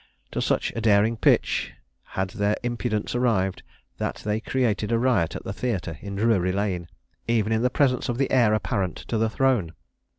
To 0.31 0.41
such 0.41 0.73
a 0.75 0.81
daring 0.81 1.15
pitch 1.15 1.73
had 2.03 2.31
their 2.31 2.55
impudence 2.63 3.13
arrived, 3.13 3.61
that 3.99 4.15
they 4.25 4.39
created 4.39 4.91
a 4.91 4.97
riot 4.97 5.35
at 5.35 5.43
the 5.43 5.53
theatre 5.53 5.95
in 6.01 6.15
Drury 6.15 6.51
Lane, 6.51 6.87
even 7.27 7.51
in 7.53 7.61
the 7.61 7.69
presence 7.69 8.09
of 8.09 8.17
the 8.17 8.31
heir 8.31 8.55
apparent 8.55 8.95
to 9.09 9.19
the 9.19 9.29
throne. 9.29 9.73